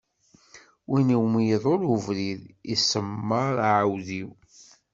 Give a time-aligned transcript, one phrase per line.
[0.89, 2.41] Win iwumi iḍul ubrid,
[2.73, 4.29] iṣemmeṛ aɛudiw.